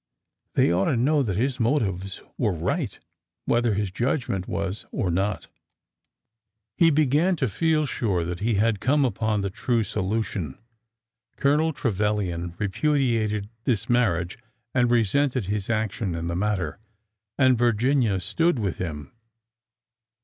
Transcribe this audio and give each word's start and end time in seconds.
They 0.55 0.71
ought 0.71 0.85
to 0.85 0.97
know 0.97 1.21
that 1.21 1.35
his 1.37 1.59
motives 1.59 2.23
were 2.35 2.53
right, 2.55 2.97
whether 3.45 3.75
his 3.75 3.91
judgment 3.91 4.47
was 4.47 4.87
or 4.91 5.11
not. 5.11 5.47
He 6.75 6.89
began 6.89 7.35
to 7.35 7.47
feel 7.47 7.85
sure 7.85 8.23
that 8.23 8.39
he 8.39 8.55
had 8.55 8.79
come 8.79 9.05
upon 9.05 9.41
the 9.41 9.51
true 9.51 9.83
solution. 9.83 10.57
Colonel 11.35 11.71
Trevilian 11.71 12.55
repudiated 12.57 13.47
this 13.65 13.91
marriage 13.91 14.39
and 14.73 14.89
resented 14.89 15.45
his 15.45 15.69
action 15.69 16.15
in 16.15 16.25
the 16.29 16.35
matter, 16.35 16.79
and 17.37 17.55
Virginia 17.55 18.19
stood 18.19 18.57
with 18.57 18.79
him. 18.79 19.11